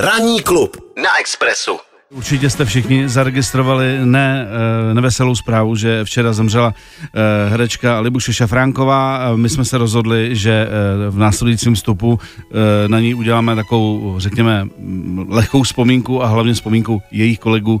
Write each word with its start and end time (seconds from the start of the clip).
Ranní 0.00 0.42
klub 0.42 0.76
na 0.96 1.18
Expressu. 1.20 1.80
Určitě 2.14 2.50
jste 2.50 2.64
všichni 2.64 3.08
zaregistrovali 3.08 3.98
ne, 4.04 4.46
eh, 4.90 4.94
neveselou 4.94 5.34
zprávu, 5.34 5.76
že 5.76 6.04
včera 6.04 6.32
zemřela 6.32 6.74
eh, 6.74 7.50
herečka 7.50 8.00
Libuše 8.00 8.32
Šafránková. 8.32 9.36
My 9.36 9.48
jsme 9.48 9.64
se 9.64 9.78
rozhodli, 9.78 10.36
že 10.36 10.50
eh, 10.50 11.10
v 11.10 11.18
následujícím 11.18 11.74
vstupu 11.74 12.18
na 12.86 13.00
ní 13.00 13.14
uděláme 13.14 13.56
takovou, 13.56 14.14
řekněme, 14.18 14.66
lehkou 15.28 15.62
vzpomínku 15.62 16.22
a 16.22 16.26
hlavně 16.26 16.54
vzpomínku 16.54 17.02
jejich 17.10 17.38
kolegů, 17.38 17.80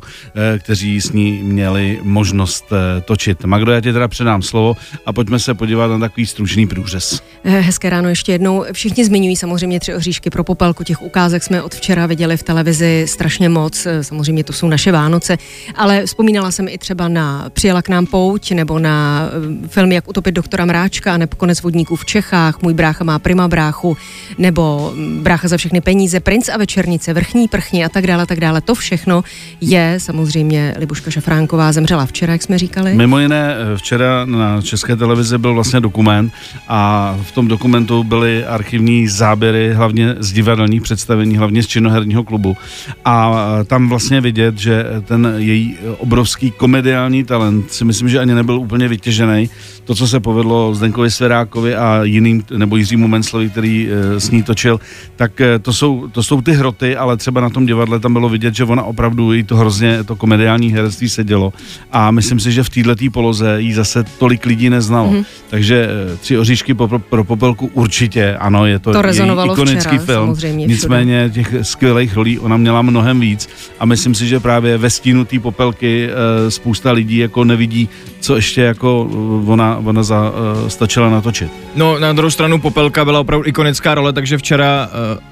kteří 0.58 1.00
s 1.00 1.12
ní 1.12 1.42
měli 1.42 2.00
možnost 2.02 2.64
točit. 3.04 3.44
Magdo, 3.44 3.72
já 3.72 3.80
ti 3.80 3.92
teda 3.92 4.08
předám 4.08 4.42
slovo 4.42 4.76
a 5.06 5.12
pojďme 5.12 5.38
se 5.38 5.54
podívat 5.54 5.86
na 5.86 5.98
takový 5.98 6.26
stručný 6.26 6.66
průřez. 6.66 7.22
Hezké 7.44 7.90
ráno 7.90 8.08
ještě 8.08 8.32
jednou. 8.32 8.64
Všichni 8.72 9.04
zmiňují 9.04 9.36
samozřejmě 9.36 9.80
tři 9.80 9.94
ohříšky 9.94 10.30
pro 10.30 10.44
popelku. 10.44 10.84
Těch 10.84 11.02
ukázek 11.02 11.42
jsme 11.42 11.62
od 11.62 11.74
včera 11.74 12.06
viděli 12.06 12.36
v 12.36 12.42
televizi 12.42 13.04
strašně 13.08 13.48
moc. 13.48 13.86
Samozřejmě 14.02 14.19
samozřejmě 14.20 14.44
to 14.44 14.52
jsou 14.52 14.68
naše 14.68 14.92
Vánoce, 14.92 15.38
ale 15.74 16.06
vzpomínala 16.06 16.50
jsem 16.50 16.68
i 16.68 16.78
třeba 16.78 17.08
na 17.08 17.48
Přijela 17.52 17.82
k 17.82 17.88
nám 17.88 18.06
pouť, 18.06 18.52
nebo 18.52 18.78
na 18.78 19.28
eh, 19.64 19.68
film 19.68 19.92
Jak 19.92 20.08
utopit 20.08 20.32
doktora 20.32 20.64
Mráčka, 20.64 21.16
nebo 21.16 21.36
Konec 21.36 21.62
vodníků 21.62 21.96
v 21.96 22.04
Čechách, 22.04 22.62
Můj 22.62 22.74
brácha 22.74 23.04
má 23.04 23.18
prima 23.18 23.48
bráchu, 23.48 23.96
nebo 24.38 24.92
mm, 24.94 25.22
Brácha 25.22 25.48
za 25.48 25.56
všechny 25.56 25.80
peníze, 25.80 26.20
Princ 26.20 26.48
a 26.48 26.56
večernice, 26.56 27.12
Vrchní 27.12 27.48
prchni 27.48 27.84
a 27.84 27.88
tak 27.88 28.06
dále, 28.06 28.26
tak 28.26 28.40
dále. 28.40 28.60
To 28.60 28.74
všechno 28.74 29.24
je 29.60 29.96
samozřejmě 29.98 30.74
Libuška 30.78 31.10
Šafránková, 31.10 31.72
zemřela 31.72 32.06
včera, 32.06 32.32
jak 32.32 32.42
jsme 32.42 32.58
říkali. 32.58 32.94
Mimo 32.94 33.18
jiné, 33.18 33.54
eh, 33.56 33.76
včera 33.76 34.24
na 34.24 34.62
České 34.62 34.96
televizi 34.96 35.38
byl 35.38 35.54
vlastně 35.54 35.80
dokument 35.80 36.32
a 36.68 37.16
v 37.22 37.32
tom 37.32 37.48
dokumentu 37.48 38.04
byly 38.04 38.44
archivní 38.44 39.08
záběry, 39.08 39.72
hlavně 39.74 40.14
z 40.18 40.32
divadelních 40.32 40.82
představení, 40.82 41.36
hlavně 41.36 41.62
z 41.62 41.66
činoherního 41.66 42.24
klubu. 42.24 42.56
A 43.04 43.32
tam 43.66 43.88
vlastně 43.88 44.09
jasně 44.10 44.20
vidět, 44.20 44.58
že 44.58 44.84
ten 45.04 45.34
její 45.36 45.76
obrovský 45.98 46.50
komediální 46.50 47.24
talent 47.24 47.72
si 47.72 47.84
myslím, 47.84 48.08
že 48.08 48.18
ani 48.18 48.34
nebyl 48.34 48.58
úplně 48.58 48.88
vytěžený. 48.88 49.50
To, 49.84 49.94
co 49.94 50.06
se 50.06 50.20
povedlo 50.20 50.74
Zdenkovi 50.74 51.10
Sverákovi 51.10 51.74
a 51.74 52.00
jiným, 52.02 52.42
nebo 52.56 52.76
Jiřímu 52.76 53.08
Menclovi, 53.08 53.50
který 53.50 53.88
eh, 53.90 54.20
s 54.20 54.30
ní 54.30 54.42
točil, 54.42 54.80
tak 55.16 55.40
eh, 55.40 55.58
to 55.58 55.72
jsou, 55.72 56.08
to 56.08 56.22
jsou 56.22 56.40
ty 56.40 56.52
hroty, 56.52 56.96
ale 56.96 57.16
třeba 57.16 57.40
na 57.40 57.50
tom 57.50 57.66
divadle 57.66 58.00
tam 58.00 58.12
bylo 58.12 58.28
vidět, 58.28 58.54
že 58.54 58.64
ona 58.64 58.82
opravdu 58.82 59.32
jí 59.32 59.42
to 59.42 59.56
hrozně, 59.56 60.04
to 60.04 60.16
komediální 60.16 60.72
herectví 60.72 61.08
sedělo. 61.08 61.52
A 61.92 62.10
myslím 62.10 62.40
si, 62.40 62.52
že 62.52 62.62
v 62.62 62.70
této 62.70 63.10
poloze 63.12 63.56
jí 63.58 63.72
zase 63.72 64.04
tolik 64.18 64.46
lidí 64.46 64.70
neznalo. 64.70 65.10
Mm-hmm. 65.10 65.24
Takže 65.50 65.88
eh, 65.88 66.16
Tři 66.16 66.38
oříšky 66.38 66.74
pro, 66.74 66.98
pro 66.98 67.24
popelku 67.24 67.70
určitě, 67.74 68.36
ano, 68.36 68.66
je 68.66 68.78
to, 68.78 68.92
to 68.92 69.06
její 69.06 69.30
ikonický 69.52 69.98
včera, 69.98 70.06
film. 70.06 70.36
Nicméně 70.54 71.30
těch 71.34 71.54
skvělých 71.62 72.14
rolí 72.16 72.38
ona 72.38 72.56
měla 72.56 72.82
mnohem 72.82 73.20
víc 73.20 73.48
a 73.78 73.86
myslím 73.86 73.99
si, 74.14 74.26
že 74.26 74.40
právě 74.40 74.78
ve 74.78 74.90
stínu 74.90 75.24
té 75.24 75.40
popelky 75.40 76.08
e, 76.08 76.50
spousta 76.50 76.92
lidí 76.92 77.18
jako 77.18 77.44
nevidí, 77.44 77.88
co 78.20 78.36
ještě 78.36 78.60
jako 78.60 79.08
eh, 79.10 79.50
ona, 79.50 79.82
ona 79.84 80.02
za, 80.02 80.32
e, 80.66 80.70
stačila 80.70 81.10
natočit. 81.10 81.52
No 81.76 81.98
na 81.98 82.12
druhou 82.12 82.30
stranu 82.30 82.60
popelka 82.60 83.04
byla 83.04 83.20
opravdu 83.20 83.48
ikonická 83.48 83.94
role, 83.94 84.12
takže 84.12 84.38
včera 84.38 84.90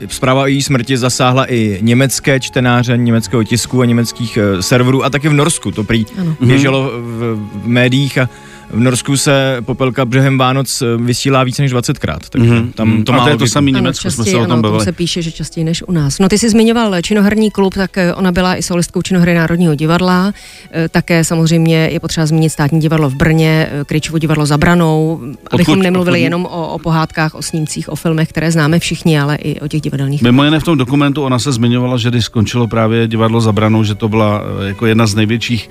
zpráva 0.08 0.42
o 0.42 0.46
její 0.46 0.62
smrti 0.62 0.96
zasáhla 0.96 1.52
i 1.52 1.78
německé 1.82 2.40
čtenáře, 2.40 2.96
německého 2.96 3.44
tisku 3.44 3.80
a 3.80 3.84
německých 3.84 4.38
serverů 4.60 5.04
a 5.04 5.10
taky 5.10 5.28
v 5.28 5.32
Norsku 5.32 5.70
to 5.70 5.84
prý 5.84 6.06
ano. 6.20 6.36
běželo 6.40 6.90
v, 6.94 7.36
v 7.54 7.66
médiích 7.66 8.18
a 8.18 8.28
v 8.70 8.80
Norsku 8.80 9.16
se 9.16 9.56
Popelka 9.60 10.04
břehem 10.04 10.38
Vánoc 10.38 10.82
eh, 10.82 10.96
vysílá 10.96 11.44
více 11.44 11.62
než 11.62 11.74
20krát, 11.74 12.18
takže 12.30 12.50
mm-hmm. 12.50 12.72
tam 12.72 13.02
to 13.02 13.12
má 13.12 13.24
to 13.24 13.28
je 13.28 13.36
to 13.36 13.46
samý 13.46 13.72
Německo, 13.72 14.10
jsme 14.10 14.24
se 14.24 14.36
o 14.36 14.46
tom 14.46 14.62
bavili. 14.62 14.84
se 14.84 14.92
píše, 14.92 15.22
že 15.22 15.32
častěji 15.32 15.64
než 15.64 15.82
u 15.82 15.92
nás. 15.92 16.18
No 16.18 16.28
ty 16.28 16.38
jsi 16.38 16.50
zmiňoval 16.50 17.02
činoherní 17.02 17.50
klub, 17.50 17.74
tak 17.74 17.98
eh, 17.98 18.14
ona 18.14 18.32
byla 18.32 18.56
i 18.56 18.62
solistkou 18.62 19.02
činohry 19.02 19.34
Národního 19.34 19.74
divadla, 19.74 20.32
eh, 20.70 20.88
také 20.88 21.24
samozřejmě 21.24 21.88
je 21.92 22.00
potřeba 22.00 22.26
zmínit 22.26 22.50
státní 22.50 22.80
divadlo 22.80 23.10
v 23.10 23.14
Brně, 23.14 23.70
Kryčovo 23.86 24.18
divadlo 24.18 24.46
za 24.46 24.58
branou, 24.58 25.20
abychom 25.50 25.72
odkud, 25.72 25.82
nemluvili 25.82 26.18
odkud? 26.18 26.24
jenom 26.24 26.46
o, 26.46 26.68
o 26.68 26.78
pohádkách, 26.78 27.34
o 27.34 27.42
snímcích, 27.42 27.88
o 27.88 27.96
filmech, 27.96 28.28
které 28.28 28.52
známe 28.52 28.78
všichni, 28.78 29.20
ale 29.20 29.36
i 29.36 29.60
o 29.60 29.68
těch 29.68 29.80
divadelních. 29.80 30.22
Mimo 30.22 30.44
jiné 30.44 30.60
v 30.60 30.64
tom 30.64 30.78
dokumentu 30.78 31.22
ona 31.22 31.38
se 31.38 31.52
zmiňovala, 31.52 31.96
že 31.96 32.10
když 32.10 32.24
skončilo 32.24 32.66
právě 32.66 33.08
divadlo 33.08 33.40
za 33.40 33.52
branou, 33.52 33.84
že 33.84 33.94
to 33.94 34.08
byla 34.08 34.42
jako 34.66 34.86
jedna 34.86 35.06
z 35.06 35.14
největších 35.14 35.70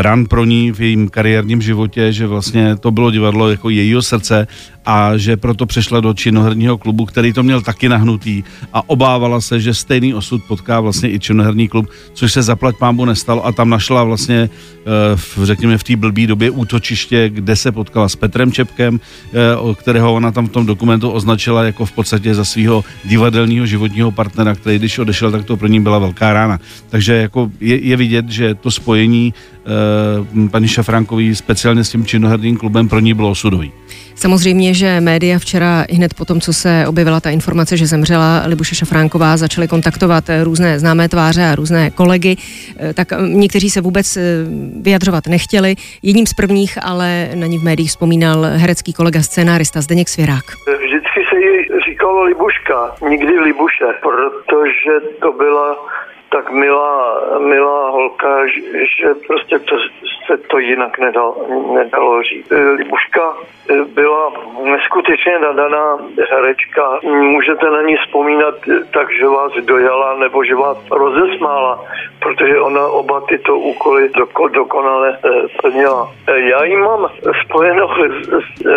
ran 0.00 0.26
pro 0.26 0.44
ní 0.44 0.72
v 0.72 0.80
jejím 0.80 1.08
kariérním 1.08 1.62
životě, 1.62 2.12
že 2.12 2.23
vlastně 2.26 2.76
to 2.76 2.90
bylo 2.90 3.04
bylo 3.04 3.10
divadlo 3.10 3.50
jako 3.50 3.70
jejího 3.70 4.02
srdce 4.02 4.46
a 4.86 5.16
že 5.16 5.36
proto 5.36 5.66
přešla 5.66 6.00
do 6.00 6.14
činoherního 6.14 6.78
klubu, 6.78 7.04
který 7.04 7.32
to 7.32 7.42
měl 7.42 7.60
taky 7.60 7.88
nahnutý 7.88 8.42
a 8.72 8.88
obávala 8.88 9.40
se, 9.40 9.60
že 9.60 9.74
stejný 9.74 10.14
osud 10.14 10.44
potká 10.44 10.80
vlastně 10.80 11.12
i 11.12 11.18
činoherní 11.18 11.68
klub, 11.68 11.90
což 12.12 12.32
se 12.32 12.42
zaplať 12.42 12.76
pámbu 12.76 13.04
nestalo 13.04 13.46
a 13.46 13.52
tam 13.52 13.70
našla 13.70 14.04
vlastně, 14.04 14.50
eh, 14.50 15.16
v, 15.16 15.38
řekněme, 15.42 15.78
v 15.78 15.84
té 15.84 15.96
blbý 15.96 16.26
době 16.26 16.50
útočiště, 16.50 17.28
kde 17.28 17.56
se 17.56 17.72
potkala 17.72 18.08
s 18.08 18.16
Petrem 18.16 18.52
Čepkem, 18.52 19.00
eh, 19.00 19.74
kterého 19.74 20.14
ona 20.14 20.30
tam 20.30 20.46
v 20.46 20.52
tom 20.52 20.66
dokumentu 20.66 21.10
označila 21.10 21.64
jako 21.64 21.86
v 21.86 21.92
podstatě 21.92 22.34
za 22.34 22.44
svého 22.44 22.84
divadelního 23.04 23.66
životního 23.66 24.10
partnera, 24.10 24.54
který 24.54 24.78
když 24.78 24.98
odešel, 24.98 25.30
tak 25.30 25.44
to 25.44 25.56
pro 25.56 25.68
ní 25.68 25.80
byla 25.80 25.98
velká 25.98 26.32
rána. 26.32 26.60
Takže 26.90 27.12
jako 27.14 27.50
je, 27.60 27.80
je 27.86 27.96
vidět, 27.96 28.28
že 28.28 28.54
to 28.54 28.70
spojení 28.70 29.34
eh, 29.34 30.48
paní 30.48 30.68
Šafránkový 30.68 31.34
speciálně 31.34 31.84
s 31.84 31.90
tím 31.90 32.06
činoherním 32.06 32.56
klubem 32.56 32.88
pro 32.88 33.00
ní 33.00 33.14
bylo 33.14 33.30
osudový. 33.30 33.72
Samozřejmě, 34.24 34.74
že 34.74 35.00
média 35.00 35.38
včera 35.38 35.84
hned 35.96 36.14
po 36.14 36.24
tom, 36.24 36.40
co 36.40 36.52
se 36.52 36.84
objevila 36.88 37.20
ta 37.20 37.30
informace, 37.30 37.76
že 37.76 37.86
zemřela 37.86 38.42
Libuše 38.46 38.74
Šafránková, 38.74 39.36
začaly 39.36 39.68
kontaktovat 39.68 40.24
různé 40.44 40.78
známé 40.78 41.08
tváře 41.08 41.42
a 41.44 41.54
různé 41.54 41.90
kolegy, 41.90 42.36
eh, 42.36 42.94
tak 42.94 43.12
eh, 43.12 43.16
někteří 43.28 43.70
se 43.70 43.80
vůbec 43.80 44.16
eh, 44.16 44.20
vyjadřovat 44.82 45.26
nechtěli. 45.26 45.74
Jedním 46.02 46.26
z 46.26 46.34
prvních 46.34 46.78
ale 46.82 47.28
na 47.34 47.46
ní 47.46 47.58
v 47.58 47.64
médiích 47.64 47.90
vzpomínal 47.90 48.38
herecký 48.42 48.92
kolega 48.92 49.22
scénárista 49.22 49.80
Zdeněk 49.80 50.08
Svěrák. 50.08 50.46
Vždycky 50.84 51.20
se 51.30 51.36
jí 51.44 51.80
říkalo 51.88 52.22
Libuška, 52.22 52.78
nikdy 53.10 53.40
Libuše, 53.40 53.88
protože 54.06 54.94
to 55.22 55.32
byla 55.32 55.76
tak 56.34 56.50
milá, 56.50 57.20
milá 57.38 57.90
holka, 57.90 58.46
že 58.98 59.14
prostě 59.26 59.58
to, 59.58 59.76
se 60.26 60.36
to 60.38 60.58
jinak 60.58 60.98
nedal, 60.98 61.34
nedalo 61.74 62.22
říct. 62.22 62.50
Libuška 62.76 63.34
byla 63.94 64.32
neskutečně 64.62 65.38
nadaná 65.38 65.98
herečka. 66.30 66.98
Můžete 67.02 67.70
na 67.70 67.82
ní 67.82 67.96
vzpomínat 67.96 68.54
tak, 68.90 69.12
že 69.12 69.26
vás 69.26 69.52
dojala 69.52 70.18
nebo 70.18 70.44
že 70.44 70.54
vás 70.54 70.78
rozesmála, 70.90 71.84
protože 72.18 72.60
ona 72.60 72.86
oba 72.86 73.20
tyto 73.20 73.58
úkoly 73.58 74.08
doko, 74.08 74.48
dokonale 74.48 75.18
eh, 75.24 75.30
plnila. 75.62 76.12
Já 76.34 76.64
ji 76.64 76.76
mám 76.76 77.08
spojeno 77.44 77.88
s, 77.88 78.28
s 78.28 78.66
eh, 78.66 78.70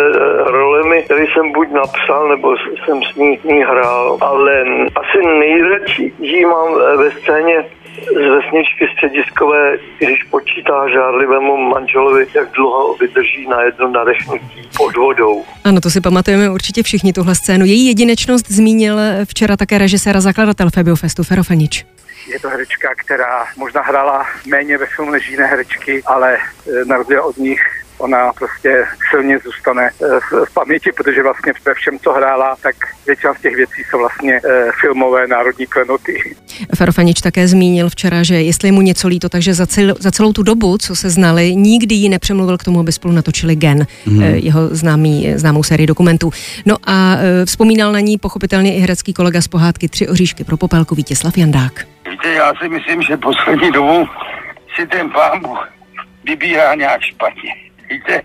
rolemi, 0.50 1.02
které 1.02 1.24
jsem 1.26 1.52
buď 1.52 1.68
napsal, 1.70 2.28
nebo 2.28 2.56
jsem 2.56 3.02
s 3.02 3.16
ní, 3.16 3.38
ní 3.44 3.62
hrál, 3.62 4.18
ale 4.20 4.64
asi 4.96 5.26
nejradši 5.26 6.12
ji 6.18 6.46
mám 6.46 6.74
ve 6.96 7.10
scéně 7.10 7.47
z 7.96 8.28
vesničky 8.30 8.84
střediskové, 8.94 9.78
když 9.98 10.22
počítá 10.24 10.88
žárlivému 10.88 11.56
manželovi, 11.56 12.26
jak 12.34 12.50
dlouho 12.52 12.94
vydrží 12.94 13.46
na 13.48 13.62
jedno 13.62 13.88
nadechnutí 13.90 14.68
pod 14.76 14.96
vodou. 14.96 15.44
Ano, 15.64 15.80
to 15.80 15.90
si 15.90 16.00
pamatujeme 16.00 16.50
určitě 16.50 16.82
všichni 16.82 17.12
tuhle 17.12 17.34
scénu. 17.34 17.64
Její 17.64 17.86
jedinečnost 17.86 18.50
zmínil 18.50 18.96
včera 19.28 19.56
také 19.56 19.78
režisér 19.78 20.16
a 20.16 20.20
zakladatel 20.20 20.70
Febiofestu 20.70 21.22
Ferofenič. 21.22 21.84
Je 22.32 22.40
to 22.40 22.48
herečka, 22.48 22.88
která 22.94 23.44
možná 23.56 23.82
hrála 23.82 24.26
méně 24.46 24.78
ve 24.78 24.86
filmu 24.86 25.10
než 25.10 25.30
jiné 25.30 25.46
herečky, 25.46 26.02
ale 26.06 26.36
eh, 26.36 26.84
na 26.84 26.96
rozdíl 26.96 27.24
od 27.24 27.36
nich 27.36 27.60
ona 27.98 28.32
prostě 28.32 28.84
silně 29.10 29.38
zůstane 29.38 29.90
eh, 30.02 30.06
v 30.50 30.54
paměti, 30.54 30.92
protože 30.92 31.22
vlastně 31.22 31.52
ve 31.64 31.74
všem, 31.74 31.98
co 31.98 32.12
hrála, 32.12 32.56
tak 32.62 32.76
většina 33.06 33.34
z 33.34 33.40
těch 33.40 33.56
věcí 33.56 33.82
jsou 33.90 33.98
vlastně 33.98 34.40
eh, 34.44 34.70
filmové 34.80 35.26
národní 35.26 35.66
klenoty. 35.66 36.36
Farofanič 36.76 37.20
také 37.20 37.48
zmínil 37.48 37.90
včera, 37.90 38.22
že 38.22 38.42
jestli 38.42 38.72
mu 38.72 38.82
něco 38.82 39.08
líto, 39.08 39.28
takže 39.28 39.54
za, 39.54 39.66
cel, 39.66 39.94
za 40.00 40.10
celou 40.10 40.32
tu 40.32 40.42
dobu, 40.42 40.78
co 40.78 40.96
se 40.96 41.10
znali, 41.10 41.56
nikdy 41.56 41.94
ji 41.94 42.08
nepřemluvil 42.08 42.58
k 42.58 42.64
tomu, 42.64 42.80
aby 42.80 42.92
spolu 42.92 43.14
natočili 43.14 43.56
Gen, 43.56 43.86
mm. 44.06 44.22
jeho 44.22 44.68
známý, 44.68 45.32
známou 45.36 45.62
sérii 45.62 45.86
dokumentů. 45.86 46.30
No 46.66 46.76
a 46.86 47.16
vzpomínal 47.44 47.92
na 47.92 48.00
ní 48.00 48.18
pochopitelně 48.18 48.76
i 48.76 48.78
herecký 48.78 49.14
kolega 49.14 49.40
z 49.40 49.48
pohádky 49.48 49.88
Tři 49.88 50.08
oříšky 50.08 50.44
pro 50.44 50.56
popelku 50.56 50.94
Vítězslav 50.94 51.38
Jandák. 51.38 51.86
Víte, 52.10 52.32
já 52.32 52.52
si 52.62 52.68
myslím, 52.68 53.02
že 53.02 53.16
poslední 53.16 53.72
dobou 53.72 54.06
si 54.76 54.86
ten 54.86 55.10
pán 55.10 55.40
vybírá 56.24 56.74
nějak 56.74 57.00
špatně. 57.02 57.67
Víte, 57.90 58.22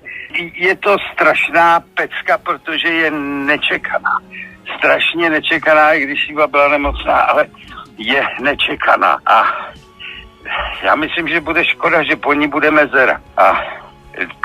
je 0.56 0.76
to 0.76 0.96
strašná 1.14 1.80
pecka, 1.80 2.38
protože 2.38 2.88
je 2.88 3.12
nečekaná. 3.46 4.20
Strašně 4.78 5.30
nečekaná, 5.30 5.94
i 5.94 6.04
když 6.04 6.30
Iva 6.30 6.48
byla 6.48 6.68
nemocná, 6.68 7.18
ale 7.18 7.48
je 7.98 8.24
nečekaná. 8.42 9.18
A 9.26 9.44
já 10.84 10.96
myslím, 10.96 11.28
že 11.28 11.42
bude 11.42 11.66
škoda, 11.66 12.04
že 12.04 12.16
po 12.16 12.34
ní 12.34 12.48
bude 12.48 12.72
mezera. 12.72 13.22
A 13.38 13.62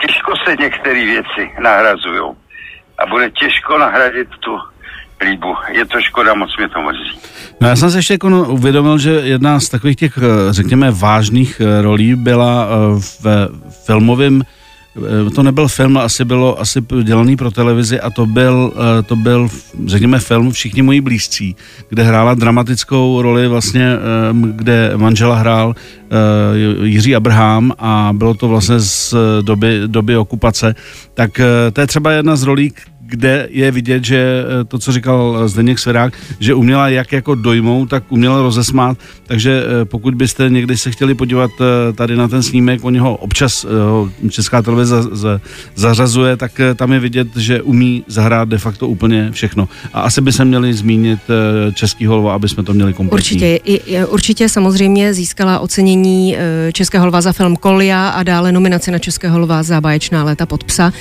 těžko 0.00 0.32
se 0.46 0.56
některé 0.60 1.04
věci 1.04 1.52
nahrazují. 1.60 2.36
A 2.98 3.06
bude 3.06 3.30
těžko 3.30 3.78
nahradit 3.78 4.28
tu 4.40 4.58
líbu. 5.20 5.54
Je 5.68 5.86
to 5.86 6.00
škoda, 6.00 6.34
moc 6.34 6.56
mě 6.58 6.68
to 6.68 6.80
mrzí. 6.80 7.18
No 7.60 7.68
já 7.68 7.76
jsem 7.76 7.90
se 7.90 7.98
ještě 7.98 8.14
jako 8.14 8.28
no, 8.28 8.44
uvědomil, 8.44 8.98
že 8.98 9.10
jedna 9.10 9.60
z 9.60 9.68
takových 9.68 9.96
těch, 9.96 10.18
eh, 10.18 10.52
řekněme, 10.52 10.90
vážných 10.90 11.60
eh, 11.60 11.82
rolí 11.82 12.14
byla 12.14 12.66
eh, 12.66 13.00
v 13.00 13.48
filmovém 13.86 14.42
to 15.35 15.43
nebyl 15.43 15.69
film, 15.69 15.96
asi 15.96 16.25
bylo 16.25 16.61
asi 16.61 16.82
dělaný 17.02 17.37
pro 17.37 17.50
televizi 17.50 18.00
a 18.00 18.11
to 18.11 18.26
byl, 18.26 18.73
to 19.06 19.17
byl, 19.17 19.49
řekněme, 19.87 20.19
film 20.19 20.50
Všichni 20.50 20.82
moji 20.82 21.00
blízcí, 21.00 21.56
kde 21.88 22.02
hrála 22.02 22.35
dramatickou 22.35 23.23
roli 23.23 23.49
vlastně, 23.49 23.96
kde 24.32 24.93
manžela 24.96 25.37
hrál 25.37 25.75
Jiří 26.82 27.17
Abraham 27.17 27.73
a 27.79 28.11
bylo 28.12 28.35
to 28.35 28.49
vlastně 28.49 28.81
z 28.81 29.14
doby, 29.43 29.81
doby 29.87 30.17
okupace. 30.17 30.75
Tak 31.14 31.40
to 31.73 31.81
je 31.81 31.87
třeba 31.87 32.12
jedna 32.12 32.37
z 32.37 32.43
rolí, 32.43 32.73
kde 33.08 33.49
je 33.50 33.70
vidět, 33.70 34.05
že 34.05 34.44
eh, 34.60 34.64
to, 34.64 34.78
co 34.78 34.93
říkal 34.93 35.38
eh, 35.40 35.49
Zdeněk 35.49 35.78
Sverák, 35.78 36.14
že 36.40 36.55
uměla 36.55 36.88
jak 36.88 37.12
jako 37.12 37.34
dojmout, 37.34 37.87
tak 37.87 38.05
uměla 38.08 38.43
rozesmát, 38.43 38.99
takže 39.26 39.62
eh, 39.64 39.84
pokud 39.84 40.14
byste 40.14 40.50
někdy 40.50 40.76
se 40.76 40.90
chtěli 40.90 41.14
podívat 41.14 41.50
tady 41.94 42.16
na 42.16 42.28
ten 42.28 42.43
snímek, 42.43 42.84
o 42.84 42.90
něho 42.90 43.16
občas 43.16 43.66
Česká 44.31 44.62
televize 44.62 44.96
zařazuje, 45.75 46.37
tak 46.37 46.60
tam 46.76 46.93
je 46.93 47.00
vidět, 47.00 47.37
že 47.37 47.62
umí 47.62 48.05
zahrát 48.06 48.49
de 48.49 48.58
facto 48.58 48.88
úplně 48.88 49.28
všechno. 49.32 49.69
A 49.93 50.00
asi 50.00 50.20
by 50.20 50.32
se 50.32 50.44
měli 50.44 50.75
zmínit 50.75 51.19
Český 51.75 52.06
holva, 52.06 52.34
aby 52.34 52.49
jsme 52.49 52.62
to 52.62 52.75
měli 52.75 52.93
kompletní. 52.93 53.37
Určitě, 53.37 54.06
určitě 54.06 54.49
samozřejmě 54.49 55.14
získala 55.14 55.58
ocenění 55.58 56.37
Českého 56.72 57.02
holva 57.02 57.20
za 57.20 57.32
film 57.32 57.56
Kolia 57.56 58.08
a 58.08 58.22
dále 58.22 58.52
nominaci 58.52 58.90
na 58.90 58.99
Českého 58.99 59.34
holva 59.34 59.62
za 59.62 59.81
báječná 59.81 60.25
léta 60.25 60.46
pod 60.46 60.64
psa 60.64 60.93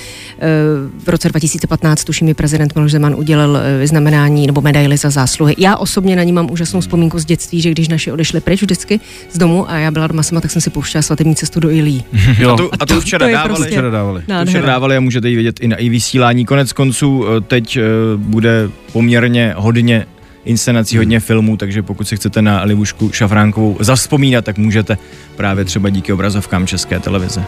v 1.03 1.07
roce 1.07 1.29
2015 1.29 1.96
2015, 1.97 2.03
tuším, 2.03 2.27
mi 2.27 2.33
prezident 2.33 2.75
Miloš 2.75 2.91
Zeman 2.91 3.15
udělil 3.15 3.57
eh, 3.57 3.77
vyznamenání 3.79 4.47
nebo 4.47 4.61
medaily 4.61 4.97
za 4.97 5.09
zásluhy. 5.09 5.55
Já 5.57 5.77
osobně 5.77 6.15
na 6.15 6.23
ní 6.23 6.31
mám 6.31 6.51
úžasnou 6.51 6.81
vzpomínku 6.81 7.19
z 7.19 7.25
dětství, 7.25 7.61
že 7.61 7.71
když 7.71 7.87
naši 7.87 8.11
odešli 8.11 8.41
pryč 8.41 8.61
vždycky 8.61 8.99
z 9.31 9.37
domu 9.37 9.69
a 9.69 9.77
já 9.77 9.91
byla 9.91 10.07
doma 10.07 10.23
sama, 10.23 10.41
tak 10.41 10.51
jsem 10.51 10.61
si 10.61 10.69
pouštěla 10.69 11.01
svatební 11.01 11.35
cestu 11.35 11.59
do 11.59 11.69
Ilí. 11.69 12.03
Jo. 12.39 12.53
A, 12.53 12.57
tu, 12.57 12.69
a 12.79 12.85
to 12.85 13.01
včera 13.01 13.27
to 13.27 13.33
dávali. 13.33 13.49
Prostě 13.49 13.71
včera 13.71 13.89
dávali. 13.89 14.21
To 14.21 14.45
včera 14.45 14.67
dávali 14.67 14.97
a 14.97 14.99
můžete 14.99 15.29
ji 15.29 15.35
vidět 15.35 15.59
i 15.59 15.67
na 15.67 15.75
i 15.75 15.89
vysílání. 15.89 16.45
Konec 16.45 16.73
konců 16.73 17.25
eh, 17.27 17.41
teď 17.41 17.77
eh, 17.77 17.81
bude 18.17 18.69
poměrně 18.91 19.53
hodně 19.57 20.05
inscenací, 20.45 20.95
hmm. 20.95 20.99
hodně 20.99 21.19
filmů, 21.19 21.57
takže 21.57 21.83
pokud 21.83 22.07
se 22.07 22.15
chcete 22.15 22.41
na 22.41 22.63
Libušku 22.63 23.11
Šafránkovou 23.11 23.77
zaspomínat, 23.79 24.45
tak 24.45 24.57
můžete 24.57 24.97
právě 25.35 25.65
třeba 25.65 25.89
díky 25.89 26.13
obrazovkám 26.13 26.67
České 26.67 26.99
televize. 26.99 27.43